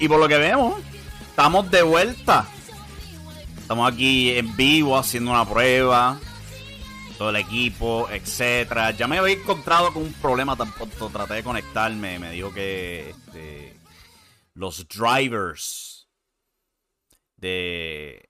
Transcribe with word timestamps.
Y 0.00 0.08
por 0.08 0.18
lo 0.18 0.26
que 0.26 0.38
vemos, 0.38 0.80
estamos 1.28 1.70
de 1.70 1.82
vuelta. 1.82 2.48
Estamos 3.58 3.92
aquí 3.92 4.30
en 4.30 4.56
vivo 4.56 4.96
haciendo 4.96 5.30
una 5.30 5.44
prueba. 5.44 6.18
Todo 7.18 7.28
el 7.28 7.36
equipo, 7.36 8.08
etcétera. 8.10 8.92
Ya 8.92 9.06
me 9.06 9.18
había 9.18 9.34
encontrado 9.34 9.92
con 9.92 10.04
un 10.04 10.12
problema 10.14 10.56
tan 10.56 10.72
pronto 10.72 11.10
traté 11.10 11.34
de 11.34 11.42
conectarme. 11.42 12.18
Me 12.18 12.30
dijo 12.30 12.50
que 12.50 13.10
este, 13.10 13.76
los 14.54 14.88
drivers 14.88 16.08
de 17.36 18.29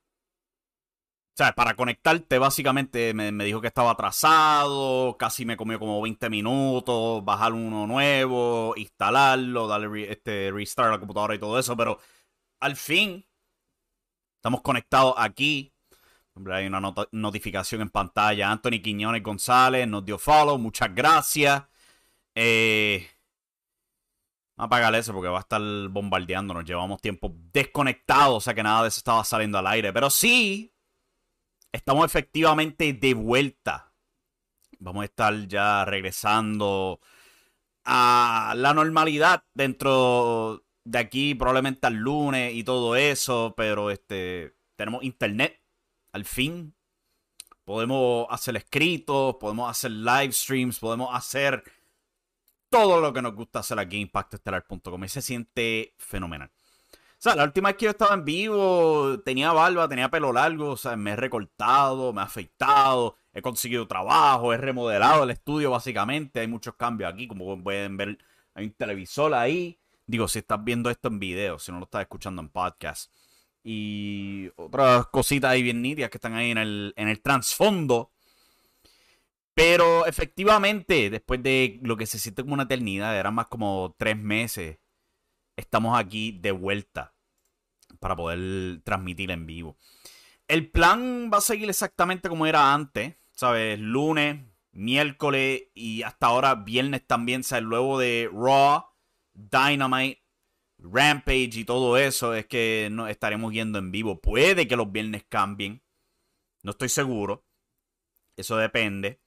sea, 1.44 1.52
para 1.54 1.74
conectarte, 1.74 2.38
básicamente 2.38 3.14
me, 3.14 3.32
dijo 3.44 3.60
que 3.60 3.68
estaba 3.68 3.92
atrasado, 3.92 5.16
casi 5.18 5.44
me 5.46 5.56
comió 5.56 5.78
como 5.78 6.02
20 6.02 6.28
minutos, 6.28 7.24
bajar 7.24 7.52
uno 7.54 7.86
nuevo, 7.86 8.74
instalarlo, 8.76 9.66
darle 9.66 10.12
este, 10.12 10.50
restart 10.52 10.88
a 10.88 10.92
la 10.92 10.98
computadora 10.98 11.34
y 11.34 11.38
todo 11.38 11.58
eso, 11.58 11.76
pero 11.76 11.98
al 12.60 12.76
fin 12.76 13.24
estamos 14.36 14.60
conectados 14.62 15.14
aquí. 15.16 15.72
Hay 16.50 16.66
una 16.66 16.80
notificación 17.12 17.82
en 17.82 17.90
pantalla. 17.90 18.50
Anthony 18.50 18.80
Quiñones 18.82 19.22
González 19.22 19.86
nos 19.88 20.04
dio 20.04 20.18
follow, 20.18 20.58
muchas 20.58 20.94
gracias. 20.94 21.64
Eh, 22.34 23.06
apagar 24.56 24.94
eso 24.94 25.12
porque 25.12 25.28
va 25.28 25.38
a 25.38 25.40
estar 25.40 25.60
bombardeando. 25.88 26.54
Nos 26.54 26.64
llevamos 26.64 27.00
tiempo 27.00 27.34
desconectados, 27.52 28.36
o 28.36 28.40
sea 28.40 28.54
que 28.54 28.62
nada 28.62 28.82
de 28.82 28.88
eso 28.88 28.98
estaba 28.98 29.24
saliendo 29.24 29.58
al 29.58 29.66
aire. 29.66 29.92
Pero 29.92 30.10
sí, 30.10 30.72
estamos 31.72 32.04
efectivamente 32.06 32.92
de 32.92 33.14
vuelta. 33.14 33.92
Vamos 34.78 35.02
a 35.02 35.04
estar 35.04 35.46
ya 35.46 35.84
regresando 35.84 37.00
a 37.84 38.54
la 38.56 38.74
normalidad 38.74 39.44
dentro 39.54 40.64
de 40.84 40.98
aquí, 40.98 41.34
probablemente 41.34 41.86
al 41.86 41.94
lunes 41.94 42.54
y 42.54 42.64
todo 42.64 42.96
eso, 42.96 43.54
pero 43.56 43.90
este 43.90 44.56
tenemos 44.76 45.04
internet 45.04 45.60
al 46.12 46.24
fin. 46.24 46.74
Podemos 47.64 48.26
hacer 48.30 48.56
escritos, 48.56 49.36
podemos 49.36 49.70
hacer 49.70 49.90
live 49.90 50.32
streams, 50.32 50.78
podemos 50.78 51.14
hacer 51.14 51.62
todo 52.70 53.00
lo 53.00 53.12
que 53.12 53.22
nos 53.22 53.34
gusta 53.34 53.58
hacer 53.58 53.78
aquí 53.78 53.96
en 53.96 54.02
impactoestelar.com 54.02 55.04
y 55.04 55.08
se 55.08 55.22
siente 55.22 55.94
fenomenal. 55.98 56.50
O 57.20 57.22
sea, 57.22 57.34
la 57.36 57.44
última 57.44 57.68
vez 57.68 57.76
que 57.76 57.84
yo 57.84 57.90
estaba 57.90 58.14
en 58.14 58.24
vivo, 58.24 59.20
tenía 59.20 59.52
barba, 59.52 59.86
tenía 59.86 60.10
pelo 60.10 60.32
largo, 60.32 60.70
o 60.70 60.76
sea, 60.78 60.96
me 60.96 61.10
he 61.10 61.16
recortado, 61.16 62.14
me 62.14 62.22
he 62.22 62.24
afeitado, 62.24 63.18
he 63.34 63.42
conseguido 63.42 63.86
trabajo, 63.86 64.54
he 64.54 64.56
remodelado 64.56 65.24
el 65.24 65.30
estudio 65.30 65.70
básicamente. 65.70 66.40
Hay 66.40 66.48
muchos 66.48 66.76
cambios 66.76 67.12
aquí, 67.12 67.28
como 67.28 67.62
pueden 67.62 67.98
ver, 67.98 68.16
hay 68.54 68.64
un 68.64 68.72
televisor 68.72 69.34
ahí. 69.34 69.78
Digo, 70.06 70.28
si 70.28 70.38
estás 70.38 70.64
viendo 70.64 70.88
esto 70.88 71.08
en 71.08 71.18
video, 71.18 71.58
si 71.58 71.70
no 71.70 71.78
lo 71.78 71.84
estás 71.84 72.00
escuchando 72.00 72.40
en 72.40 72.48
podcast. 72.48 73.12
Y 73.62 74.48
otras 74.56 75.08
cositas 75.08 75.50
ahí 75.50 75.62
bien 75.62 75.82
nítidas 75.82 76.08
que 76.08 76.16
están 76.16 76.32
ahí 76.34 76.52
en 76.52 76.58
el, 76.58 76.94
en 76.96 77.08
el 77.08 77.20
trasfondo. 77.20 78.12
Pero 79.52 80.06
efectivamente, 80.06 81.10
después 81.10 81.42
de 81.42 81.80
lo 81.82 81.98
que 81.98 82.06
se 82.06 82.18
siente 82.18 82.40
como 82.40 82.54
una 82.54 82.62
eternidad, 82.62 83.14
eran 83.18 83.34
más 83.34 83.48
como 83.48 83.94
tres 83.98 84.16
meses 84.16 84.78
estamos 85.60 85.98
aquí 85.98 86.32
de 86.32 86.52
vuelta 86.52 87.14
para 87.98 88.16
poder 88.16 88.80
transmitir 88.82 89.30
en 89.30 89.46
vivo. 89.46 89.76
El 90.48 90.70
plan 90.70 91.30
va 91.32 91.38
a 91.38 91.42
seguir 91.42 91.68
exactamente 91.68 92.28
como 92.28 92.46
era 92.46 92.74
antes, 92.74 93.14
¿sabes? 93.32 93.78
Lunes, 93.78 94.40
miércoles 94.72 95.68
y 95.74 96.02
hasta 96.02 96.26
ahora 96.26 96.54
viernes 96.54 97.06
también, 97.06 97.44
¿sabes? 97.44 97.64
Luego 97.64 97.98
de 97.98 98.28
Raw, 98.32 98.84
Dynamite, 99.32 100.22
Rampage 100.78 101.50
y 101.54 101.64
todo 101.64 101.96
eso, 101.98 102.34
es 102.34 102.46
que 102.46 102.88
no 102.90 103.06
estaremos 103.06 103.52
yendo 103.52 103.78
en 103.78 103.90
vivo. 103.92 104.20
Puede 104.20 104.66
que 104.66 104.76
los 104.76 104.90
viernes 104.90 105.24
cambien, 105.28 105.82
no 106.62 106.72
estoy 106.72 106.88
seguro. 106.88 107.44
Eso 108.36 108.56
depende. 108.56 109.20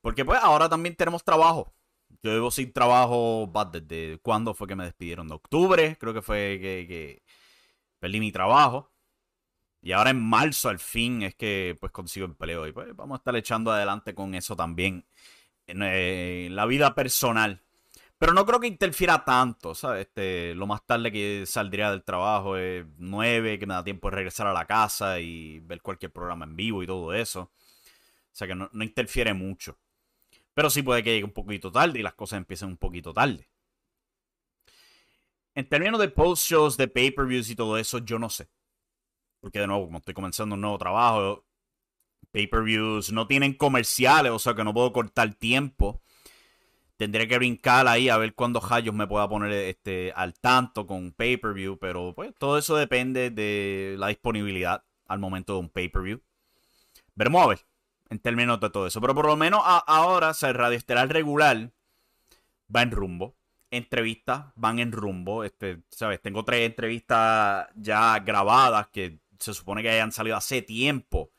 Porque 0.00 0.24
pues 0.24 0.40
ahora 0.42 0.68
también 0.68 0.96
tenemos 0.96 1.24
trabajo. 1.24 1.74
Yo 2.22 2.32
llevo 2.32 2.50
sin 2.50 2.72
trabajo 2.72 3.50
desde 3.72 4.18
cuándo 4.18 4.54
fue 4.54 4.66
que 4.66 4.76
me 4.76 4.84
despidieron. 4.84 5.28
De 5.28 5.34
octubre, 5.34 5.96
creo 5.98 6.12
que 6.14 6.22
fue 6.22 6.58
que, 6.60 7.22
perdí 8.00 8.20
mi 8.20 8.32
trabajo. 8.32 8.92
Y 9.82 9.92
ahora 9.92 10.10
en 10.10 10.20
marzo 10.20 10.68
al 10.68 10.80
fin 10.80 11.22
es 11.22 11.34
que 11.36 11.76
pues 11.80 11.92
consigo 11.92 12.26
empleo. 12.26 12.66
Y 12.66 12.72
pues 12.72 12.94
vamos 12.96 13.16
a 13.16 13.18
estar 13.20 13.36
echando 13.36 13.72
adelante 13.72 14.14
con 14.14 14.34
eso 14.34 14.56
también. 14.56 15.06
En, 15.66 15.82
eh, 15.82 16.48
la 16.50 16.66
vida 16.66 16.94
personal. 16.94 17.62
Pero 18.18 18.32
no 18.34 18.44
creo 18.46 18.60
que 18.60 18.66
interfiera 18.66 19.24
tanto, 19.24 19.74
¿sabes? 19.74 20.06
Este, 20.08 20.54
lo 20.54 20.66
más 20.66 20.84
tarde 20.86 21.12
que 21.12 21.44
saldría 21.46 21.90
del 21.90 22.04
trabajo 22.04 22.56
es 22.56 22.84
9, 22.98 23.58
que 23.58 23.66
me 23.66 23.74
da 23.74 23.84
tiempo 23.84 24.10
de 24.10 24.16
regresar 24.16 24.46
a 24.48 24.52
la 24.52 24.66
casa 24.66 25.20
y 25.20 25.60
ver 25.60 25.82
cualquier 25.82 26.12
programa 26.12 26.44
en 26.44 26.56
vivo 26.56 26.82
y 26.82 26.86
todo 26.86 27.14
eso. 27.14 27.42
O 27.42 27.52
sea 28.32 28.48
que 28.48 28.54
no 28.56 28.68
interfiere 28.82 29.34
mucho. 29.34 29.78
Pero 30.58 30.70
sí 30.70 30.82
puede 30.82 31.04
que 31.04 31.12
llegue 31.12 31.24
un 31.24 31.30
poquito 31.30 31.70
tarde 31.70 32.00
y 32.00 32.02
las 32.02 32.14
cosas 32.14 32.38
empiecen 32.38 32.70
un 32.70 32.78
poquito 32.78 33.12
tarde. 33.12 33.48
En 35.54 35.68
términos 35.68 36.00
de 36.00 36.08
post-shows, 36.08 36.76
de 36.76 36.88
pay-per-views 36.88 37.48
y 37.50 37.54
todo 37.54 37.78
eso, 37.78 37.98
yo 37.98 38.18
no 38.18 38.28
sé. 38.28 38.48
Porque 39.38 39.60
de 39.60 39.68
nuevo, 39.68 39.84
como 39.84 39.98
estoy 39.98 40.14
comenzando 40.14 40.56
un 40.56 40.60
nuevo 40.60 40.76
trabajo, 40.76 41.46
pay-per-views 42.32 43.12
no 43.12 43.28
tienen 43.28 43.54
comerciales, 43.54 44.32
o 44.32 44.40
sea 44.40 44.54
que 44.54 44.64
no 44.64 44.74
puedo 44.74 44.92
cortar 44.92 45.32
tiempo. 45.34 46.02
Tendré 46.96 47.28
que 47.28 47.38
brincar 47.38 47.86
ahí 47.86 48.08
a 48.08 48.18
ver 48.18 48.34
cuándo 48.34 48.60
Hayos 48.68 48.96
me 48.96 49.06
pueda 49.06 49.28
poner 49.28 49.52
este, 49.52 50.12
al 50.16 50.34
tanto 50.40 50.88
con 50.88 51.12
pay-per-view, 51.12 51.78
pero 51.78 52.14
pues 52.16 52.34
todo 52.36 52.58
eso 52.58 52.74
depende 52.74 53.30
de 53.30 53.94
la 53.96 54.08
disponibilidad 54.08 54.84
al 55.06 55.20
momento 55.20 55.52
de 55.52 55.60
un 55.60 55.68
pay-per-view. 55.68 56.20
Veremos 57.14 57.44
a 57.44 57.46
ver 57.46 57.67
en 58.10 58.18
términos 58.18 58.60
de 58.60 58.70
todo 58.70 58.86
eso. 58.86 59.00
Pero 59.00 59.14
por 59.14 59.26
lo 59.26 59.36
menos 59.36 59.60
ahora, 59.64 60.30
o 60.30 60.34
sea, 60.34 60.50
el 60.50 60.54
Radio 60.54 60.76
Estelar 60.76 61.08
regular 61.08 61.72
va 62.74 62.82
en 62.82 62.90
rumbo. 62.90 63.36
Entrevistas 63.70 64.46
van 64.56 64.78
en 64.78 64.92
rumbo. 64.92 65.44
Este, 65.44 65.82
¿sabes? 65.90 66.20
Tengo 66.20 66.44
tres 66.44 66.66
entrevistas 66.66 67.68
ya 67.74 68.18
grabadas 68.20 68.88
que 68.88 69.20
se 69.38 69.54
supone 69.54 69.82
que 69.82 69.90
hayan 69.90 70.12
salido 70.12 70.36
hace 70.36 70.62
tiempo 70.62 71.30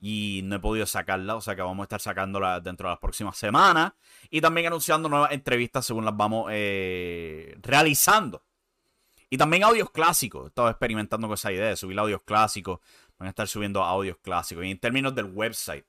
y 0.00 0.40
no 0.44 0.56
he 0.56 0.58
podido 0.60 0.86
sacarlas. 0.86 1.36
O 1.36 1.40
sea 1.40 1.54
que 1.54 1.62
vamos 1.62 1.84
a 1.84 1.84
estar 1.84 2.00
sacándolas 2.00 2.62
dentro 2.62 2.88
de 2.88 2.92
las 2.92 3.00
próximas 3.00 3.36
semanas. 3.36 3.92
Y 4.30 4.40
también 4.40 4.66
anunciando 4.66 5.08
nuevas 5.08 5.32
entrevistas 5.32 5.86
según 5.86 6.04
las 6.04 6.16
vamos 6.16 6.48
eh, 6.50 7.56
realizando. 7.62 8.42
Y 9.30 9.38
también 9.38 9.64
audios 9.64 9.90
clásicos. 9.90 10.44
He 10.44 10.48
estado 10.48 10.70
experimentando 10.70 11.28
con 11.28 11.34
esa 11.34 11.52
idea 11.52 11.68
de 11.68 11.76
subir 11.76 11.98
audios 11.98 12.22
clásicos. 12.22 12.80
Van 13.18 13.28
a 13.28 13.30
estar 13.30 13.46
subiendo 13.48 13.82
audios 13.82 14.18
clásicos. 14.18 14.64
Y 14.64 14.72
en 14.72 14.78
términos 14.78 15.14
del 15.14 15.26
website 15.26 15.86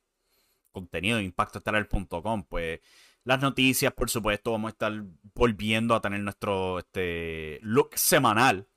contenido 0.78 1.18
de 1.18 1.24
impactoestelar.com, 1.24 2.44
pues 2.44 2.80
las 3.24 3.42
noticias, 3.42 3.92
por 3.94 4.10
supuesto, 4.10 4.52
vamos 4.52 4.70
a 4.70 4.72
estar 4.72 5.04
volviendo 5.34 5.96
a 5.96 6.02
tener 6.02 6.22
nuestro 6.22 6.80
este, 6.80 7.60
look 7.62 7.90
semanal 7.96 8.68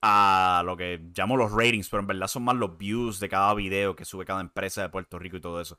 a 0.00 0.62
lo 0.64 0.76
que 0.76 1.00
llamo 1.14 1.36
los 1.36 1.52
ratings, 1.52 1.88
pero 1.88 2.00
en 2.00 2.06
verdad 2.06 2.28
son 2.28 2.44
más 2.44 2.56
los 2.56 2.78
views 2.78 3.18
de 3.20 3.28
cada 3.28 3.52
video 3.54 3.96
que 3.96 4.04
sube 4.04 4.24
cada 4.24 4.40
empresa 4.40 4.82
de 4.82 4.88
Puerto 4.88 5.18
Rico 5.18 5.36
y 5.36 5.40
todo 5.40 5.60
eso. 5.60 5.76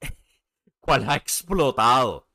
¿Cuál 0.80 1.08
ha 1.08 1.16
explotado 1.16 2.28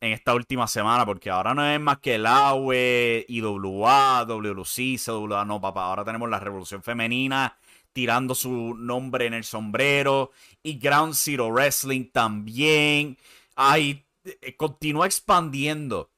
en 0.00 0.12
esta 0.12 0.34
última 0.34 0.66
semana? 0.66 1.06
Porque 1.06 1.30
ahora 1.30 1.54
no 1.54 1.64
es 1.64 1.80
más 1.80 2.00
que 2.00 2.16
el 2.16 2.26
AWE, 2.26 3.24
IWA, 3.28 4.24
WLC, 4.26 4.98
CWA, 5.02 5.44
no, 5.44 5.60
papá. 5.60 5.84
Ahora 5.84 6.04
tenemos 6.04 6.28
la 6.28 6.40
Revolución 6.40 6.82
Femenina 6.82 7.56
tirando 7.92 8.34
su 8.34 8.74
nombre 8.74 9.26
en 9.26 9.34
el 9.34 9.44
sombrero 9.44 10.30
y 10.62 10.78
Ground 10.78 11.14
Zero 11.14 11.48
Wrestling 11.48 12.10
también 12.10 13.16
ay, 13.60 14.06
eh, 14.24 14.56
continúa 14.56 15.06
expandiendo 15.06 16.10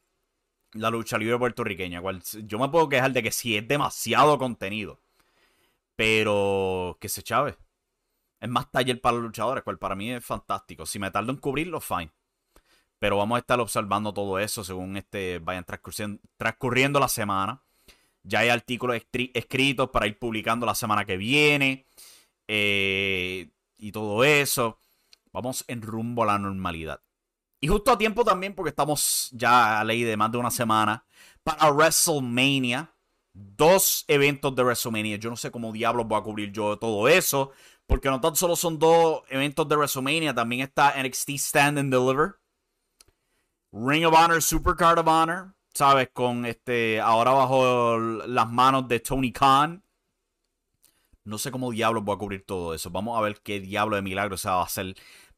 la 0.73 0.91
lucha 0.91 1.19
libre 1.19 1.39
puertorriqueña. 1.39 2.01
Cual, 2.01 2.23
yo 2.23 2.59
me 2.59 2.69
puedo 2.69 2.89
quejar 2.89 3.13
de 3.13 3.23
que 3.23 3.33
si 3.33 3.57
es 3.57 3.67
demasiado 3.67 4.39
contenido. 4.39 5.01
Pero 5.97 6.97
que 7.01 7.09
se 7.09 7.23
chave. 7.23 7.57
Es 8.41 8.49
más 8.49 8.71
taller 8.71 9.01
para 9.01 9.17
los 9.17 9.25
luchadores, 9.25 9.63
cual 9.63 9.79
para 9.79 9.95
mí 9.95 10.11
es 10.11 10.25
fantástico. 10.25 10.87
Si 10.87 10.99
me 10.99 11.11
tardo 11.11 11.31
en 11.33 11.39
cubrirlo, 11.39 11.81
fine. 11.81 12.13
Pero 12.99 13.19
vamos 13.19 13.37
a 13.37 13.41
estar 13.41 13.61
observando 13.61 14.15
todo 14.15 14.39
eso 14.39 14.65
según 14.65 14.97
este 14.97 15.39
vayan 15.41 15.65
transcurriendo, 15.65 16.21
transcurriendo 16.37 17.01
la 17.01 17.09
semana. 17.09 17.63
Ya 18.23 18.41
hay 18.41 18.49
artículos 18.49 19.01
escritos 19.13 19.91
para 19.91 20.07
ir 20.07 20.19
publicando 20.19 20.67
la 20.67 20.75
semana 20.75 21.05
que 21.05 21.17
viene. 21.17 21.87
Eh, 22.49 23.51
y 23.77 23.93
todo 23.93 24.25
eso. 24.25 24.79
Vamos 25.33 25.65
en 25.69 25.83
rumbo 25.83 26.23
a 26.23 26.27
la 26.27 26.39
normalidad. 26.39 27.01
Y 27.61 27.69
justo 27.69 27.93
a 27.93 27.99
tiempo 27.99 28.25
también, 28.25 28.55
porque 28.55 28.71
estamos 28.71 29.29
ya 29.33 29.81
a 29.81 29.85
ley 29.85 30.03
de 30.03 30.17
más 30.17 30.33
de 30.33 30.39
una 30.39 30.51
semana 30.51 31.05
para 31.43 31.71
WrestleMania. 31.71 32.95
Dos 33.35 34.05
eventos 34.09 34.55
de 34.55 34.63
WrestleMania. 34.63 35.17
Yo 35.17 35.31
no 35.31 35.37
sé 35.37 35.51
cómo 35.51 35.73
diablos 35.73 36.07
voy 36.07 36.19
a 36.19 36.23
cubrir 36.23 36.53
yo 36.53 36.77
todo 36.79 37.09
eso. 37.09 37.53
Porque 37.87 38.09
no 38.09 38.21
tan 38.21 38.37
solo 38.37 38.57
son 38.57 38.79
dos 38.79 39.23
eventos 39.29 39.69
de 39.69 39.77
WrestleMania, 39.77 40.35
también 40.35 40.63
está 40.63 40.95
NXT 41.03 41.31
Stand 41.31 41.79
and 41.79 41.93
Deliver. 41.93 42.39
Ring 43.73 44.05
of 44.05 44.15
Honor, 44.15 44.43
Supercard 44.43 44.99
of 44.99 45.09
Honor. 45.09 45.55
¿Sabes? 45.75 46.11
Con 46.13 46.45
este. 46.47 47.01
Ahora 47.01 47.33
bajo 47.33 47.99
las 47.99 48.51
manos 48.51 48.89
de 48.89 49.01
Tony 49.01 49.33
Khan. 49.33 49.83
No 51.25 51.39
sé 51.39 51.51
cómo 51.51 51.71
diablos 51.71 52.05
voy 52.05 52.17
a 52.17 52.19
cubrir 52.19 52.45
todo 52.45 52.75
eso. 52.75 52.91
Vamos 52.91 53.17
a 53.17 53.23
ver 53.23 53.41
qué 53.43 53.61
diablo 53.61 53.97
de 53.97 54.03
milagro 54.03 54.37
se 54.37 54.49
va 54.49 54.61
a 54.61 54.65
hacer 54.65 54.95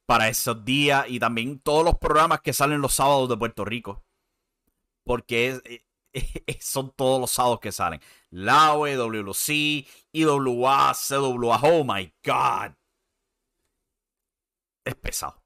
para 0.07 0.29
esos 0.29 0.65
días 0.65 1.07
y 1.09 1.19
también 1.21 1.61
todos 1.61 1.85
los 1.85 1.99
programas 1.99 2.41
que 2.41 2.53
salen 2.53 2.81
los 2.81 2.95
sábados 2.95 3.29
de 3.29 3.37
Puerto 3.37 3.65
Rico. 3.65 4.03
Porque 5.05 5.83
son 6.61 6.91
todos 6.93 7.21
los 7.21 7.31
sábados 7.31 7.61
que 7.61 7.73
salen. 7.73 8.01
La 8.31 8.73
WLC, 8.75 9.87
IWA, 10.13 10.95
CWA. 10.95 11.61
Oh 11.63 11.85
my 11.85 12.13
God. 12.25 12.73
Es 14.85 14.95
pesado. 14.97 15.43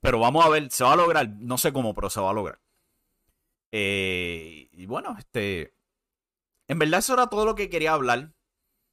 Pero 0.00 0.20
vamos 0.20 0.44
a 0.44 0.48
ver, 0.48 0.70
se 0.70 0.84
va 0.84 0.92
a 0.92 0.96
lograr. 0.96 1.28
No 1.28 1.58
sé 1.58 1.72
cómo, 1.72 1.94
pero 1.94 2.10
se 2.10 2.20
va 2.20 2.30
a 2.30 2.34
lograr. 2.34 2.60
Eh, 3.72 4.68
y 4.72 4.86
bueno, 4.86 5.16
este. 5.18 5.74
En 6.68 6.78
verdad, 6.78 7.00
eso 7.00 7.14
era 7.14 7.28
todo 7.28 7.46
lo 7.46 7.54
que 7.54 7.70
quería 7.70 7.92
hablar. 7.92 8.32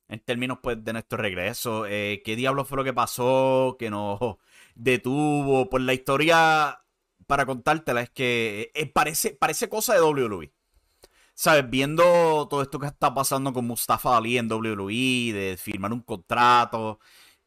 En 0.07 0.19
términos 0.19 0.60
pues, 0.62 0.83
de 0.83 0.94
nuestro 0.94 1.18
regreso. 1.18 1.86
Eh, 1.88 2.22
¿Qué 2.24 2.36
diablo 2.36 2.66
fue 2.66 2.77
lo 2.77 2.83
que 2.83 2.94
pasó? 2.94 3.75
Que 3.80 3.89
nos 3.89 4.19
detuvo. 4.75 5.69
Pues 5.69 5.83
la 5.83 5.94
historia, 5.94 6.83
para 7.27 7.45
contártela, 7.45 8.01
es 8.01 8.10
que 8.10 8.72
eh, 8.75 8.88
parece, 8.88 9.31
parece 9.31 9.69
cosa 9.69 9.94
de 9.95 10.01
WWE. 10.01 10.54
¿Sabes? 11.33 11.69
Viendo 11.69 12.48
todo 12.50 12.62
esto 12.62 12.80
que 12.80 12.88
está 12.88 13.13
pasando 13.13 13.51
con 13.51 13.68
Mustafa 13.68 14.16
Ali 14.16 14.38
en 14.38 14.50
WWE, 14.51 15.33
de 15.33 15.57
firmar 15.60 15.92
un 15.92 16.01
contrato, 16.01 17.00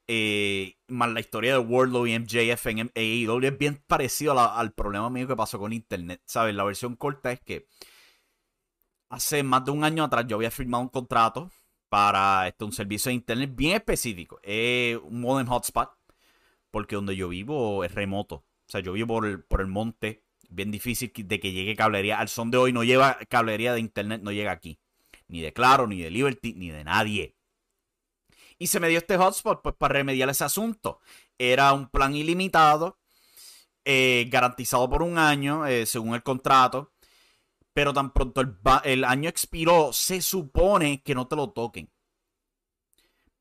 eh, 0.09 0.77
más 0.89 1.11
la 1.11 1.21
historia 1.21 1.53
de 1.53 1.59
Wardlow 1.59 2.07
y 2.07 2.19
MJF 2.19 2.67
en 2.67 2.91
AEW, 2.95 3.47
es 3.47 3.59
bien 3.59 3.83
parecido 3.87 4.39
al 4.39 4.73
problema 4.73 5.11
mío 5.11 5.29
que 5.29 5.37
pasó 5.37 5.59
con 5.59 5.73
Internet. 5.73 6.23
¿Sabes? 6.25 6.55
La 6.55 6.65
versión 6.65 6.97
corta 6.97 7.31
es 7.31 7.41
que 7.41 7.69
hace 9.11 9.43
más 9.43 9.65
de 9.65 9.71
un 9.71 9.85
año 9.85 10.05
atrás 10.05 10.25
yo 10.27 10.37
había 10.37 10.51
firmado 10.51 10.83
un 10.83 10.89
contrato 10.89 11.51
para 11.89 12.49
este, 12.49 12.65
un 12.65 12.73
servicio 12.73 13.11
de 13.11 13.17
Internet 13.17 13.53
bien 13.55 13.77
específico. 13.77 14.41
Es 14.43 14.97
un 14.97 15.21
modem 15.21 15.47
hotspot 15.47 15.91
porque 16.71 16.97
donde 16.97 17.15
yo 17.15 17.29
vivo 17.29 17.85
es 17.85 17.95
remoto. 17.95 18.37
O 18.37 18.71
sea, 18.71 18.81
yo 18.81 18.93
vivo 18.93 19.09
por 19.09 19.27
el, 19.27 19.43
por 19.43 19.61
el 19.61 19.67
monte, 19.67 20.25
bien 20.49 20.71
difícil 20.71 21.13
de 21.15 21.41
que 21.41 21.53
llegue 21.53 21.77
cablería. 21.77 22.19
Al 22.19 22.29
son 22.29 22.51
de 22.51 22.59
hoy 22.59 22.73
no 22.73 22.83
lleva 22.85 23.19
cablería 23.29 23.75
de 23.75 23.81
internet, 23.81 24.23
no 24.23 24.33
llega 24.33 24.53
aquí. 24.53 24.79
Ni 25.27 25.43
de 25.43 25.53
Claro, 25.53 25.87
ni 25.87 26.01
de 26.01 26.11
Liberty, 26.11 26.55
ni 26.55 26.71
de 26.71 26.85
nadie. 26.85 27.38
Y 28.59 28.67
se 28.67 28.81
me 28.81 28.89
dio 28.89 28.99
este 28.99 29.17
hotspot 29.17 29.63
pues 29.63 29.75
para 29.77 29.95
remediar 29.95 30.29
ese 30.29 30.45
asunto. 30.45 31.01
Era 31.39 31.73
un 31.73 31.89
plan 31.89 32.15
ilimitado, 32.15 32.99
eh, 33.85 34.27
garantizado 34.31 34.89
por 34.91 35.03
un 35.03 35.19
año, 35.19 35.67
eh, 35.67 35.87
según 35.87 36.15
el 36.15 36.23
contrato. 36.23 36.93
Pero 37.73 37.95
tan 37.95 38.13
pronto 38.13 38.43
el 38.85 39.05
año 39.05 39.29
expiró, 39.29 39.93
se 39.93 40.21
supone 40.21 41.03
que 41.03 41.15
no 41.15 41.29
te 41.29 41.37
lo 41.37 41.51
toquen. 41.51 41.91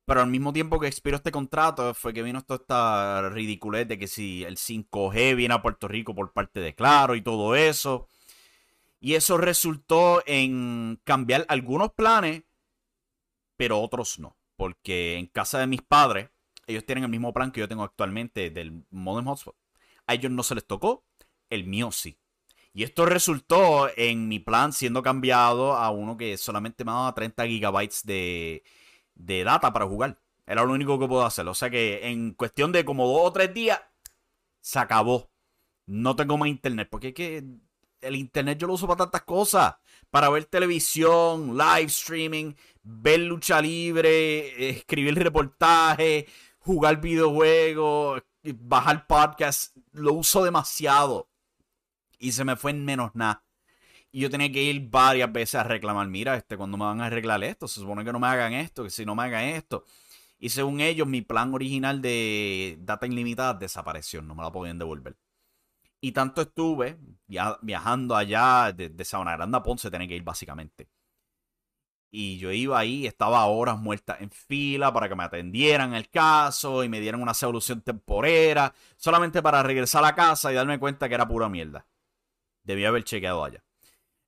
Pero 0.08 0.22
al 0.22 0.28
mismo 0.30 0.54
tiempo 0.54 0.80
que 0.80 0.88
expiró 0.88 1.18
este 1.18 1.32
contrato, 1.32 1.94
fue 1.94 2.14
que 2.14 2.24
vino 2.24 2.42
toda 2.42 2.60
esta 2.62 3.30
ridiculez 3.30 3.88
de 3.90 4.00
que 4.00 4.08
si 4.08 4.44
el 4.46 4.56
5G 4.58 5.36
viene 5.36 5.54
a 5.54 5.62
Puerto 5.62 5.88
Rico 5.90 6.16
por 6.16 6.32
parte 6.32 6.62
de 6.62 6.74
Claro 6.76 7.16
y 7.16 7.22
todo 7.22 7.56
eso. 7.56 8.08
Y 9.02 9.16
eso 9.16 9.38
resultó 9.38 10.24
en 10.26 11.02
cambiar 11.04 11.46
algunos 11.50 11.92
planes, 11.92 12.44
pero 13.58 13.82
otros 13.82 14.18
no. 14.20 14.38
Porque 14.58 15.18
en 15.18 15.28
casa 15.28 15.60
de 15.60 15.68
mis 15.68 15.82
padres, 15.82 16.30
ellos 16.68 16.86
tienen 16.86 17.06
el 17.06 17.10
mismo 17.10 17.34
plan 17.34 17.52
que 17.52 17.62
yo 17.62 17.70
tengo 17.70 17.84
actualmente 17.84 18.50
del 18.50 18.84
Modern 18.90 19.28
Hotspot. 19.28 19.56
A 20.08 20.14
ellos 20.16 20.32
no 20.32 20.44
se 20.44 20.56
les 20.56 20.68
tocó, 20.68 21.06
el 21.50 21.66
mío 21.66 21.92
sí. 21.92 22.18
Y 22.74 22.84
esto 22.84 23.06
resultó 23.06 23.90
en 23.96 24.28
mi 24.28 24.40
plan 24.40 24.74
siendo 24.74 25.02
cambiado 25.02 25.74
a 25.76 25.90
uno 25.90 26.18
que 26.18 26.38
solamente 26.38 26.84
me 26.84 26.92
daba 26.92 27.16
30 27.16 27.48
gigabytes 27.48 28.06
de, 28.06 28.64
de 29.16 29.44
data 29.44 29.74
para 29.74 29.88
jugar. 29.88 30.20
Era 30.46 30.64
lo 30.64 30.74
único 30.74 31.00
que 31.00 31.08
puedo 31.08 31.26
hacer. 31.26 31.48
O 31.48 31.56
sea 31.56 31.70
que 31.70 32.08
en 32.08 32.34
cuestión 32.34 32.72
de 32.72 32.86
como 32.86 33.08
dos 33.08 33.22
o 33.24 33.34
tres 33.34 33.54
días, 33.54 33.82
se 34.62 34.80
acabó. 34.80 35.32
No 35.86 36.16
tengo 36.16 36.38
más 36.38 36.50
internet. 36.50 36.88
Porque 36.92 37.10
es 37.10 37.14
que 37.14 37.44
el 38.02 38.16
internet 38.16 38.58
yo 38.60 38.68
lo 38.68 38.74
uso 38.74 38.88
para 38.88 39.06
tantas 39.06 39.24
cosas. 39.24 39.76
Para 40.10 40.30
ver 40.30 40.46
televisión, 40.46 41.58
live 41.58 41.86
streaming, 41.86 42.54
ver 42.88 43.20
lucha 43.20 43.62
libre, 43.62 44.70
escribir 44.70 45.16
reportajes, 45.16 46.26
jugar 46.60 47.02
videojuegos, 47.02 48.24
bajar 48.44 49.06
podcast. 49.08 49.76
Lo 49.92 50.14
uso 50.14 50.44
demasiado. 50.44 51.30
Y 52.18 52.32
se 52.32 52.46
me 52.46 52.56
fue 52.56 52.72
en 52.72 52.86
menos 52.86 53.12
nada. 53.14 53.44
Y 54.12 54.22
yo 54.22 54.30
tenía 54.30 54.52
que 54.52 54.64
ir 54.64 54.90
varias 54.90 55.32
veces 55.32 55.56
a 55.56 55.64
reclamar, 55.64 56.08
mira, 56.08 56.36
este, 56.36 56.58
cuando 56.58 56.78
me 56.78 56.86
van 56.86 57.02
a 57.02 57.08
arreglar 57.08 57.44
esto? 57.44 57.68
Se 57.68 57.82
supone 57.82 58.06
que 58.06 58.14
no 58.14 58.20
me 58.20 58.28
hagan 58.28 58.54
esto, 58.54 58.84
que 58.84 58.90
si 58.90 59.06
no 59.06 59.16
me 59.16 59.24
hagan 59.24 59.44
esto. 59.44 59.84
Y 60.40 60.50
según 60.50 60.80
ellos, 60.82 61.08
mi 61.08 61.22
plan 61.22 61.54
original 61.54 62.02
de 62.02 62.78
data 62.82 63.06
ilimitada 63.06 63.54
desapareció, 63.54 64.22
no 64.22 64.34
me 64.34 64.44
la 64.44 64.52
podían 64.52 64.80
devolver. 64.80 65.18
Y 66.00 66.14
tanto 66.14 66.42
estuve 66.42 66.98
viajando 67.62 68.16
allá 68.16 68.72
de, 68.72 68.90
de 68.90 69.06
Sabana 69.06 69.36
Grande 69.36 69.58
a 69.58 69.64
Ponce, 69.64 69.92
tenía 69.92 70.08
que 70.08 70.16
ir 70.16 70.24
básicamente. 70.24 70.88
Y 72.10 72.38
yo 72.38 72.52
iba 72.52 72.80
ahí, 72.80 73.06
estaba 73.06 73.46
horas 73.46 73.78
muertas 73.78 74.22
en 74.22 74.32
fila 74.32 74.94
para 74.94 75.10
que 75.10 75.16
me 75.16 75.24
atendieran 75.24 75.94
el 75.94 76.10
caso 76.10 76.84
y 76.84 76.90
me 76.90 77.02
dieran 77.02 77.22
una 77.22 77.34
solución 77.34 77.82
temporera, 77.82 78.74
solamente 78.96 79.42
para 79.42 79.62
regresar 79.62 80.06
a 80.06 80.16
casa 80.16 80.52
y 80.52 80.56
darme 80.56 80.80
cuenta 80.80 81.10
que 81.10 81.16
era 81.16 81.28
pura 81.28 81.50
mierda. 81.50 81.86
Debía 82.64 82.90
haber 82.90 83.04
chequeado 83.04 83.44
allá. 83.44 83.64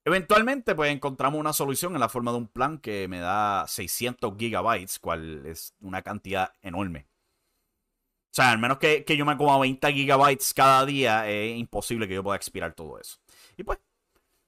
Eventualmente, 0.05 0.75
pues 0.75 0.91
encontramos 0.91 1.39
una 1.39 1.53
solución 1.53 1.93
en 1.93 1.99
la 1.99 2.09
forma 2.09 2.31
de 2.31 2.37
un 2.37 2.47
plan 2.47 2.79
que 2.79 3.07
me 3.07 3.19
da 3.19 3.65
600 3.67 4.33
gigabytes, 4.37 4.99
cual 4.99 5.45
es 5.45 5.75
una 5.81 6.01
cantidad 6.01 6.53
enorme. 6.61 7.07
O 8.31 8.33
sea, 8.33 8.51
al 8.51 8.59
menos 8.59 8.77
que, 8.77 9.03
yo 9.07 9.25
me 9.25 9.37
coma 9.37 9.57
20 9.59 9.91
gigabytes 9.93 10.53
cada 10.53 10.85
día, 10.85 11.29
es 11.29 11.57
imposible 11.57 12.07
que 12.07 12.13
yo 12.15 12.23
pueda 12.23 12.37
expirar 12.37 12.73
todo 12.73 12.99
eso. 12.99 13.17
Y 13.57 13.63
pues, 13.63 13.79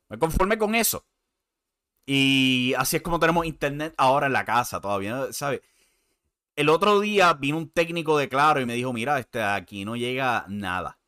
me 0.10 0.18
conformé 0.20 0.58
con 0.58 0.76
eso. 0.76 1.06
Y 2.06 2.74
así 2.78 2.98
es 2.98 3.02
como 3.02 3.20
tenemos 3.20 3.46
internet 3.46 3.94
ahora 3.98 4.28
en 4.28 4.34
la 4.34 4.46
casa 4.46 4.82
todavía, 4.82 5.32
¿sabes? 5.32 5.62
El 6.56 6.70
otro 6.70 7.00
día 7.00 7.34
vino 7.34 7.58
un 7.58 7.70
técnico 7.70 8.18
de 8.18 8.30
Claro 8.30 8.62
y 8.62 8.66
me 8.66 8.76
dijo, 8.76 8.94
mira, 8.94 9.20
este, 9.20 9.42
aquí 9.42 9.86
no 9.86 9.96
llega 9.96 10.46
nada. 10.50 11.00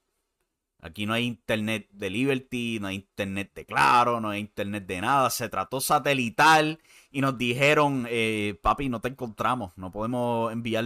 Aquí 0.84 1.06
no 1.06 1.14
hay 1.14 1.26
internet 1.26 1.88
de 1.94 2.10
Liberty, 2.10 2.78
no 2.82 2.88
hay 2.88 2.96
internet 2.96 3.54
de 3.56 3.66
Claro, 3.66 4.20
no 4.20 4.30
hay 4.32 4.42
internet 4.42 4.86
de 4.86 5.00
nada. 5.00 5.30
Se 5.30 5.48
trató 5.48 5.80
satelital 5.80 6.80
y 7.10 7.22
nos 7.22 7.38
dijeron, 7.38 8.06
eh, 8.10 8.60
papi, 8.62 8.90
no 8.90 9.00
te 9.00 9.08
encontramos. 9.08 9.72
No 9.78 9.92
podemos 9.92 10.52
enviar 10.52 10.84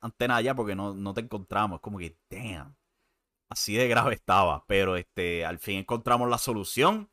antena 0.00 0.36
allá 0.36 0.54
porque 0.54 0.76
no, 0.76 0.94
no 0.94 1.14
te 1.14 1.22
encontramos. 1.22 1.78
Es 1.78 1.82
como 1.82 1.98
que, 1.98 2.16
damn. 2.30 2.76
Así 3.48 3.74
de 3.74 3.88
grave 3.88 4.14
estaba. 4.14 4.64
Pero 4.68 4.96
este, 4.96 5.44
al 5.44 5.58
fin 5.58 5.78
encontramos 5.78 6.30
la 6.30 6.38
solución. 6.38 7.09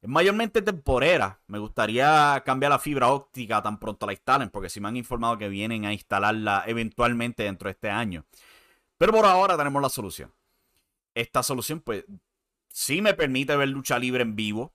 Es 0.00 0.08
mayormente 0.08 0.62
temporera. 0.62 1.40
Me 1.46 1.58
gustaría 1.58 2.42
cambiar 2.44 2.70
la 2.70 2.78
fibra 2.78 3.08
óptica 3.08 3.62
tan 3.62 3.78
pronto 3.78 4.06
la 4.06 4.12
instalen, 4.12 4.50
porque 4.50 4.70
si 4.70 4.80
me 4.80 4.88
han 4.88 4.96
informado 4.96 5.38
que 5.38 5.48
vienen 5.48 5.84
a 5.84 5.92
instalarla 5.92 6.64
eventualmente 6.66 7.42
dentro 7.42 7.68
de 7.68 7.72
este 7.72 7.90
año. 7.90 8.24
Pero 8.98 9.12
por 9.12 9.26
ahora 9.26 9.56
tenemos 9.56 9.80
la 9.82 9.88
solución 9.88 10.32
esta 11.14 11.42
solución, 11.42 11.80
pues, 11.80 12.04
sí 12.68 13.02
me 13.02 13.14
permite 13.14 13.56
ver 13.56 13.68
lucha 13.68 13.98
libre 13.98 14.22
en 14.22 14.36
vivo. 14.36 14.74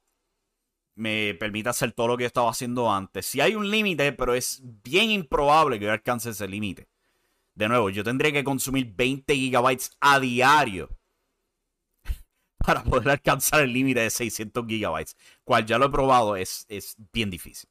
Me 0.96 1.34
permite 1.34 1.70
hacer 1.70 1.92
todo 1.92 2.08
lo 2.08 2.18
que 2.18 2.24
yo 2.24 2.28
estaba 2.28 2.50
haciendo 2.50 2.92
antes. 2.92 3.26
Si 3.26 3.42
hay 3.42 3.56
un 3.56 3.70
límite, 3.70 4.14
pero 4.14 4.34
es 4.34 4.62
bien 4.64 5.12
improbable 5.12 5.78
que 5.78 5.86
yo 5.86 5.92
alcance 5.92 6.30
ese 6.30 6.48
límite. 6.48 6.88
De 7.54 7.68
nuevo, 7.68 7.90
yo 7.90 8.04
tendría 8.04 8.32
que 8.32 8.44
consumir 8.44 8.94
20 8.96 9.36
gigabytes 9.36 9.92
a 10.00 10.20
diario 10.20 10.90
para 12.66 12.84
poder 12.84 13.10
alcanzar 13.10 13.62
el 13.62 13.74
límite 13.74 14.02
de 14.02 14.10
600 14.10 14.66
gigabytes. 14.68 15.18
Cual 15.44 15.66
ya 15.66 15.78
lo 15.78 15.88
he 15.88 15.90
probado, 15.90 16.36
es, 16.36 16.66
es 16.70 16.96
bien 17.14 17.30
difícil. 17.30 17.70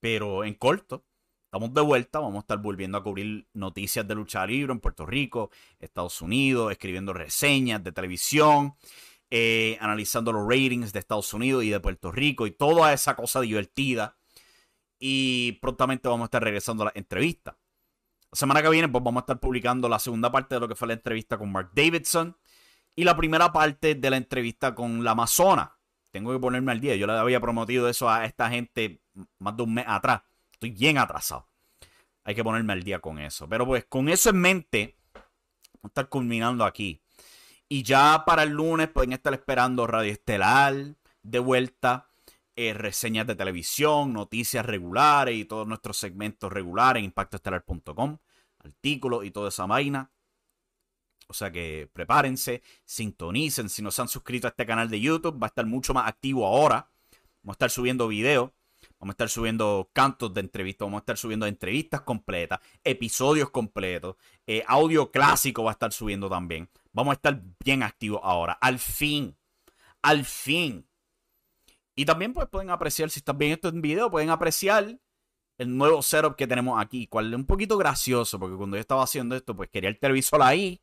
Pero 0.00 0.44
en 0.44 0.54
corto, 0.54 1.04
Estamos 1.52 1.74
de 1.74 1.82
vuelta, 1.82 2.18
vamos 2.18 2.36
a 2.36 2.38
estar 2.40 2.56
volviendo 2.62 2.96
a 2.96 3.02
cubrir 3.02 3.46
noticias 3.52 4.08
de 4.08 4.14
lucha 4.14 4.46
libre 4.46 4.72
en 4.72 4.80
Puerto 4.80 5.04
Rico, 5.04 5.50
Estados 5.78 6.22
Unidos, 6.22 6.72
escribiendo 6.72 7.12
reseñas 7.12 7.84
de 7.84 7.92
televisión, 7.92 8.74
eh, 9.30 9.76
analizando 9.78 10.32
los 10.32 10.48
ratings 10.48 10.94
de 10.94 11.00
Estados 11.00 11.34
Unidos 11.34 11.62
y 11.64 11.68
de 11.68 11.78
Puerto 11.78 12.10
Rico 12.10 12.46
y 12.46 12.52
toda 12.52 12.94
esa 12.94 13.14
cosa 13.16 13.42
divertida. 13.42 14.16
Y 14.98 15.52
prontamente 15.60 16.08
vamos 16.08 16.22
a 16.22 16.28
estar 16.28 16.42
regresando 16.42 16.84
a 16.84 16.86
la 16.86 16.92
entrevista. 16.94 17.58
La 18.30 18.36
semana 18.36 18.62
que 18.62 18.70
viene 18.70 18.88
pues 18.88 19.04
vamos 19.04 19.20
a 19.20 19.24
estar 19.24 19.38
publicando 19.38 19.90
la 19.90 19.98
segunda 19.98 20.32
parte 20.32 20.54
de 20.54 20.60
lo 20.62 20.68
que 20.68 20.74
fue 20.74 20.88
la 20.88 20.94
entrevista 20.94 21.36
con 21.36 21.52
Mark 21.52 21.72
Davidson 21.74 22.34
y 22.94 23.04
la 23.04 23.16
primera 23.16 23.52
parte 23.52 23.94
de 23.94 24.10
la 24.10 24.16
entrevista 24.16 24.74
con 24.74 25.02
la 25.04 25.12
Amazona. 25.12 25.76
Tengo 26.10 26.32
que 26.32 26.38
ponerme 26.38 26.72
al 26.72 26.80
día. 26.80 26.94
Yo 26.94 27.06
le 27.06 27.14
había 27.14 27.40
prometido 27.40 27.88
eso 27.88 28.08
a 28.08 28.24
esta 28.26 28.50
gente 28.50 29.00
más 29.38 29.56
de 29.56 29.62
un 29.62 29.74
mes 29.74 29.84
atrás. 29.88 30.22
Estoy 30.52 30.70
bien 30.70 30.98
atrasado. 30.98 31.48
Hay 32.24 32.34
que 32.34 32.44
ponerme 32.44 32.74
al 32.74 32.82
día 32.82 32.98
con 32.98 33.18
eso. 33.18 33.48
Pero 33.48 33.66
pues 33.66 33.86
con 33.86 34.08
eso 34.08 34.30
en 34.30 34.40
mente, 34.40 34.96
vamos 35.14 35.84
a 35.84 35.88
estar 35.88 36.08
culminando 36.08 36.64
aquí. 36.64 37.00
Y 37.68 37.82
ya 37.82 38.24
para 38.26 38.42
el 38.42 38.50
lunes 38.50 38.88
pueden 38.88 39.14
estar 39.14 39.32
esperando 39.32 39.86
Radio 39.86 40.12
Estelar 40.12 40.74
de 41.22 41.38
vuelta, 41.38 42.10
eh, 42.54 42.74
reseñas 42.74 43.26
de 43.26 43.34
televisión, 43.34 44.12
noticias 44.12 44.66
regulares 44.66 45.34
y 45.36 45.46
todos 45.46 45.66
nuestros 45.66 45.96
segmentos 45.96 46.52
regulares 46.52 47.00
en 47.00 47.06
impactoestelar.com, 47.06 48.18
artículos 48.58 49.24
y 49.24 49.30
toda 49.30 49.48
esa 49.48 49.64
vaina. 49.64 50.10
O 51.32 51.34
sea 51.34 51.50
que 51.50 51.88
prepárense, 51.92 52.62
sintonicen. 52.84 53.68
Si 53.68 53.82
no 53.82 53.90
se 53.90 54.02
han 54.02 54.08
suscrito 54.08 54.46
a 54.46 54.50
este 54.50 54.66
canal 54.66 54.88
de 54.88 55.00
YouTube, 55.00 55.42
va 55.42 55.46
a 55.46 55.48
estar 55.48 55.66
mucho 55.66 55.94
más 55.94 56.08
activo 56.08 56.46
ahora. 56.46 56.88
Vamos 57.42 57.54
a 57.54 57.56
estar 57.56 57.70
subiendo 57.70 58.06
videos 58.06 58.50
Vamos 58.98 59.12
a 59.12 59.14
estar 59.14 59.28
subiendo 59.28 59.90
cantos 59.92 60.32
de 60.32 60.40
entrevistas, 60.40 60.86
vamos 60.86 60.98
a 60.98 61.02
estar 61.02 61.16
subiendo 61.18 61.46
entrevistas 61.46 62.02
completas, 62.02 62.60
episodios 62.84 63.50
completos, 63.50 64.16
eh, 64.46 64.62
audio 64.66 65.10
clásico 65.10 65.64
va 65.64 65.70
a 65.70 65.72
estar 65.72 65.92
subiendo 65.92 66.28
también. 66.28 66.68
Vamos 66.92 67.12
a 67.12 67.14
estar 67.14 67.42
bien 67.64 67.82
activos 67.82 68.20
ahora. 68.22 68.52
Al 68.60 68.78
fin. 68.78 69.36
Al 70.02 70.24
fin. 70.24 70.86
Y 71.94 72.04
también 72.04 72.32
pues 72.32 72.48
pueden 72.48 72.70
apreciar, 72.70 73.10
si 73.10 73.20
están 73.20 73.38
viendo 73.38 73.54
esto 73.54 73.68
en 73.68 73.82
video, 73.82 74.10
pueden 74.10 74.30
apreciar 74.30 74.98
el 75.58 75.76
nuevo 75.76 76.00
setup 76.02 76.36
que 76.36 76.46
tenemos 76.46 76.80
aquí, 76.80 77.06
cual 77.06 77.28
es 77.28 77.34
un 77.36 77.46
poquito 77.46 77.76
gracioso, 77.76 78.38
porque 78.38 78.56
cuando 78.56 78.76
yo 78.76 78.80
estaba 78.80 79.02
haciendo 79.02 79.36
esto, 79.36 79.54
pues 79.54 79.68
quería 79.68 79.90
el 79.90 79.98
televisor 79.98 80.42
ahí. 80.42 80.80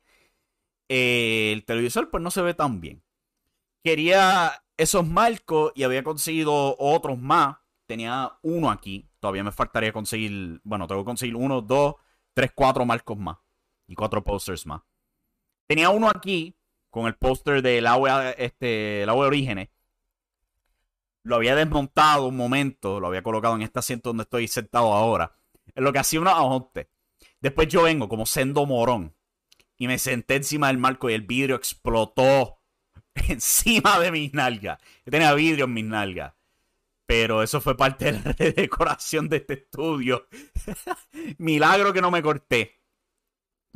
Eh, 0.90 1.52
el 1.54 1.64
televisor 1.64 2.10
pues 2.10 2.22
no 2.22 2.30
se 2.30 2.42
ve 2.42 2.52
tan 2.52 2.80
bien. 2.82 3.02
Quería 3.82 4.62
esos 4.76 5.06
marcos 5.06 5.72
y 5.74 5.84
había 5.84 6.02
conseguido 6.04 6.76
otros 6.78 7.18
más 7.18 7.56
tenía 7.90 8.38
uno 8.42 8.70
aquí. 8.70 9.10
Todavía 9.18 9.42
me 9.42 9.50
faltaría 9.50 9.92
conseguir. 9.92 10.60
Bueno, 10.62 10.86
tengo 10.86 11.00
que 11.00 11.06
conseguir 11.06 11.34
uno, 11.34 11.60
dos, 11.60 11.96
tres, 12.34 12.52
cuatro 12.54 12.86
marcos 12.86 13.18
más. 13.18 13.38
Y 13.88 13.96
cuatro 13.96 14.22
posters 14.22 14.64
más. 14.64 14.82
Tenía 15.66 15.90
uno 15.90 16.08
aquí 16.08 16.56
con 16.88 17.06
el 17.06 17.16
póster 17.16 17.62
del 17.62 17.88
agua, 17.88 18.30
este, 18.30 19.02
el 19.02 19.08
agua 19.08 19.24
de 19.24 19.28
orígenes. 19.28 19.68
Lo 21.24 21.34
había 21.34 21.56
desmontado 21.56 22.28
un 22.28 22.36
momento. 22.36 23.00
Lo 23.00 23.08
había 23.08 23.24
colocado 23.24 23.56
en 23.56 23.62
este 23.62 23.80
asiento 23.80 24.10
donde 24.10 24.22
estoy 24.22 24.46
sentado 24.46 24.92
ahora. 24.92 25.36
En 25.74 25.82
lo 25.82 25.92
que 25.92 25.98
hacía 25.98 26.20
una 26.20 26.30
ajonte. 26.30 26.90
Después 27.40 27.66
yo 27.66 27.82
vengo 27.82 28.08
como 28.08 28.24
sendo 28.24 28.66
morón. 28.66 29.16
Y 29.80 29.88
me 29.88 29.98
senté 29.98 30.36
encima 30.36 30.66
del 30.66 30.76
marco 30.76 31.08
y 31.08 31.14
el 31.14 31.22
vidrio 31.22 31.56
explotó 31.56 32.60
encima 33.14 33.98
de 33.98 34.12
mis 34.12 34.34
nalgas. 34.34 34.78
Yo 35.06 35.10
tenía 35.10 35.32
vidrio 35.32 35.64
en 35.64 35.72
mis 35.72 35.86
nalgas. 35.86 36.34
Pero 37.06 37.42
eso 37.42 37.62
fue 37.62 37.78
parte 37.78 38.12
de 38.12 38.20
la 38.20 38.32
decoración 38.52 39.30
de 39.30 39.38
este 39.38 39.54
estudio. 39.54 40.28
Milagro 41.38 41.94
que 41.94 42.02
no 42.02 42.10
me 42.10 42.20
corté. 42.20 42.82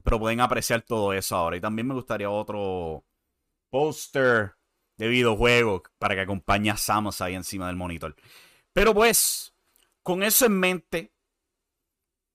Pero 0.03 0.19
pueden 0.19 0.43
apreciar 0.43 0.83
todo 0.83 1.15
eso 1.15 1.37
ahora. 1.37 1.57
Y 1.57 1.63
también 1.63 1.89
me 1.89 1.95
gustaría 1.95 2.29
otro 2.29 3.07
póster 3.71 4.57
de 4.99 5.09
videojuego 5.09 5.85
para 5.99 6.15
que 6.15 6.21
acompañe 6.21 6.71
a 6.71 6.77
Samus 6.77 7.23
ahí 7.23 7.35
encima 7.35 7.69
del 7.69 7.77
monitor. 7.77 8.15
Pero 8.75 8.93
pues, 8.93 9.55
con 10.03 10.23
eso 10.23 10.45
en 10.45 10.61
mente, 10.61 11.15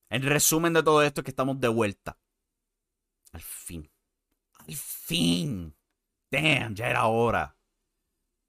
el 0.10 0.24
resumen 0.24 0.74
de 0.74 0.82
todo 0.82 1.04
esto 1.04 1.22
es 1.22 1.26
que 1.26 1.32
estamos 1.32 1.60
de 1.60 1.68
vuelta. 1.68 2.18
Al 3.32 3.42
fin. 3.42 3.90
Al 4.68 4.76
fin. 4.76 5.76
Damn, 6.32 6.76
ya 6.76 6.90
era 6.90 7.06
hora. 7.08 7.56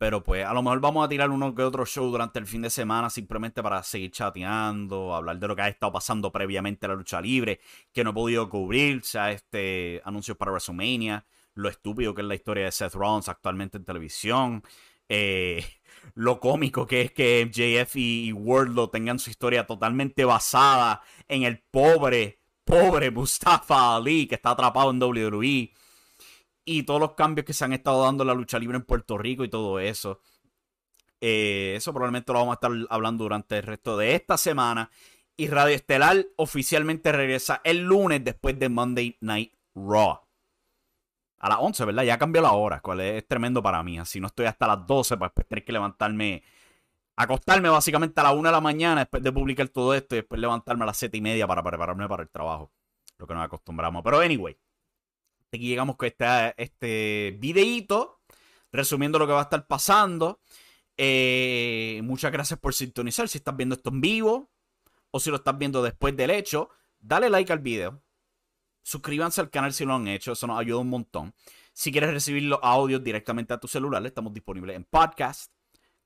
Pero 0.01 0.25
pues 0.25 0.47
a 0.47 0.55
lo 0.55 0.63
mejor 0.63 0.81
vamos 0.81 1.05
a 1.05 1.09
tirar 1.11 1.29
uno 1.29 1.55
que 1.55 1.63
otro 1.63 1.85
show 1.85 2.11
durante 2.11 2.39
el 2.39 2.47
fin 2.47 2.63
de 2.63 2.71
semana 2.71 3.11
simplemente 3.11 3.63
para 3.63 3.83
seguir 3.83 4.11
chateando, 4.11 5.15
hablar 5.15 5.39
de 5.39 5.47
lo 5.47 5.55
que 5.55 5.61
ha 5.61 5.69
estado 5.69 5.93
pasando 5.93 6.33
previamente 6.33 6.87
a 6.87 6.89
la 6.89 6.95
lucha 6.95 7.21
libre, 7.21 7.61
que 7.93 8.03
no 8.03 8.11
he 8.11 8.15
podido 8.15 8.49
cubrir, 8.49 9.03
sea 9.05 9.31
este 9.31 10.01
anuncios 10.05 10.39
para 10.39 10.53
WrestleMania, 10.53 11.27
lo 11.53 11.69
estúpido 11.69 12.15
que 12.15 12.23
es 12.23 12.29
la 12.29 12.35
historia 12.35 12.65
de 12.65 12.73
Seth 12.73 12.95
Rollins 12.95 13.29
actualmente 13.29 13.77
en 13.77 13.85
televisión, 13.85 14.63
eh, 15.11 15.67
lo 16.15 16.41
cómico 16.41 16.87
que 16.87 17.03
es 17.03 17.13
que 17.13 17.45
MJF 17.45 17.97
y 17.97 18.33
Wardlow 18.33 18.89
tengan 18.89 19.19
su 19.19 19.29
historia 19.29 19.67
totalmente 19.67 20.25
basada 20.25 21.03
en 21.29 21.43
el 21.43 21.59
pobre, 21.71 22.40
pobre 22.71 23.11
Mustafa 23.11 23.97
Ali 23.97 24.27
que 24.27 24.37
está 24.37 24.51
atrapado 24.51 24.91
en 24.91 25.03
WWE 25.03 25.73
y 26.65 26.83
todos 26.85 27.01
los 27.01 27.15
cambios 27.15 27.45
que 27.45 27.53
se 27.53 27.65
han 27.65 27.73
estado 27.73 28.05
dando 28.05 28.23
en 28.23 28.29
la 28.29 28.35
lucha 28.35 28.59
libre 28.59 28.77
en 28.77 28.85
Puerto 28.85 29.19
Rico 29.19 29.45
y 29.45 29.49
todo 29.49 29.81
eso. 29.81 30.21
Eh, 31.21 31.75
eso 31.77 31.93
probablemente 31.93 32.33
lo 32.33 32.39
vamos 32.39 32.53
a 32.53 32.55
estar 32.55 32.71
hablando 32.89 33.25
durante 33.25 33.59
el 33.59 33.65
resto 33.65 33.97
de 33.97 34.15
esta 34.15 34.37
semana. 34.37 34.91
Y 35.37 35.49
Radio 35.49 35.75
Estelar 35.75 36.25
oficialmente 36.37 37.11
regresa 37.13 37.61
el 37.65 37.81
lunes 37.81 38.23
después 38.25 38.59
de 38.59 38.69
Monday 38.69 39.17
Night 39.21 39.53
Raw. 39.75 40.21
A 41.39 41.49
las 41.49 41.59
11, 41.59 41.87
¿verdad? 41.87 42.05
Ya 42.05 42.19
cambió 42.19 42.43
la 42.43 42.53
hora, 42.53 42.81
cual 42.81 43.01
es 43.01 43.27
tremendo 43.27 43.63
para 43.63 43.83
mí. 43.83 43.99
Así 43.99 44.21
no 44.21 44.29
estoy 44.29 44.47
hasta 44.47 44.69
las 44.69 44.87
12, 44.87 45.17
pues 45.17 45.31
después 45.31 45.49
tener 45.49 45.65
que 45.65 45.73
levantarme, 45.73 46.45
acostarme 47.23 47.69
básicamente 47.69 48.21
a 48.21 48.25
las 48.25 48.35
1 48.35 48.49
de 48.49 48.53
la 48.53 48.61
mañana 48.61 49.01
después 49.03 49.23
de 49.23 49.33
publicar 49.33 49.69
todo 49.69 49.95
esto 49.95 50.15
y 50.15 50.19
después 50.19 50.41
levantarme 50.41 50.85
a 50.85 50.87
las 50.87 50.97
7 50.97 51.17
y 51.17 51.21
media 51.21 51.47
para 51.47 51.63
prepararme 51.63 52.09
para 52.09 52.23
el 52.23 52.31
trabajo. 52.31 52.73
Lo 53.19 53.27
que 53.27 53.35
nos 53.35 53.45
acostumbramos. 53.45 54.03
Pero 54.03 54.21
anyway, 54.21 54.57
Aquí 55.53 55.67
llegamos 55.67 55.97
con 55.97 56.07
este, 56.07 56.55
este 56.57 57.37
videíto 57.41 58.21
resumiendo 58.71 59.19
lo 59.19 59.27
que 59.27 59.33
va 59.33 59.41
a 59.41 59.45
estar 59.45 59.67
pasando. 59.67 60.41
Eh, 60.97 62.01
muchas 62.05 62.31
gracias 62.31 62.59
por 62.61 62.73
sintonizar. 62.73 63.29
Si 63.29 63.39
estás 63.39 63.57
viendo 63.57 63.75
esto 63.75 63.91
en 63.91 64.01
vivo 64.01 64.51
o 65.11 65.19
si 65.19 65.31
lo 65.31 65.37
estás 65.37 65.59
viendo 65.59 65.83
después 65.83 66.17
del 66.17 66.31
hecho, 66.31 66.71
dale 67.01 67.29
like 67.31 67.53
al 67.53 67.59
video. 67.59 68.01
Suscríbanse 68.83 69.41
al 69.41 69.51
canal 69.51 69.73
si 69.73 69.85
lo 69.85 69.95
han 69.95 70.07
hecho, 70.09 70.33
eso 70.33 70.47
nos 70.47 70.59
ayuda 70.59 70.79
un 70.79 70.89
montón. 70.89 71.35
Si 71.73 71.91
quieres 71.93 72.13
recibir 72.13 72.45
los 72.45 72.61
audios 72.63 73.03
directamente 73.03 73.53
a 73.53 73.59
tu 73.59 73.69
celular, 73.69 74.05
estamos 74.07 74.33
disponibles 74.33 74.77
en 74.77 74.85
podcast, 74.85 75.53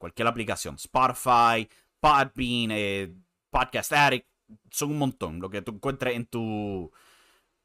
cualquier 0.04 0.28
aplicación, 0.28 0.75
Spotify, 0.75 1.66
Podbean, 1.99 2.70
eh, 2.73 3.14
Podcast 3.49 3.90
Addict, 3.94 4.28
son 4.70 4.90
un 4.90 4.99
montón. 4.99 5.40
Lo 5.40 5.49
que 5.49 5.62
tú 5.62 5.73
encuentres 5.73 6.14
en 6.14 6.26
tu 6.26 6.92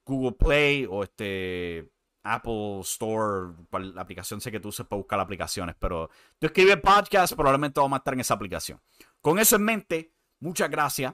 Google 0.05 0.37
Play 0.37 0.87
o 0.89 1.03
este 1.03 1.91
Apple 2.23 2.79
Store, 2.79 3.55
la 3.71 4.01
aplicación 4.01 4.39
sé 4.39 4.51
que 4.51 4.61
tú 4.61 4.69
usas 4.69 4.87
para 4.87 4.99
buscar 4.99 5.19
aplicaciones, 5.19 5.75
pero 5.77 6.09
tú 6.37 6.47
escribes 6.47 6.77
podcast, 6.77 7.33
probablemente 7.33 7.81
vamos 7.81 7.97
a 7.97 7.99
estar 7.99 8.13
en 8.13 8.21
esa 8.21 8.35
aplicación. 8.35 8.81
Con 9.19 9.37
eso 9.37 9.57
en 9.57 9.63
mente, 9.63 10.13
muchas 10.39 10.69
gracias 10.69 11.13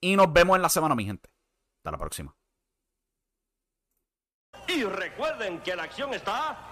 y 0.00 0.16
nos 0.16 0.32
vemos 0.32 0.56
en 0.56 0.62
la 0.62 0.70
semana, 0.70 0.94
mi 0.94 1.04
gente. 1.04 1.28
Hasta 1.80 1.90
la 1.90 1.98
próxima. 1.98 2.34
Y 4.68 4.84
recuerden 4.84 5.60
que 5.60 5.76
la 5.76 5.82
acción 5.82 6.14
está 6.14 6.71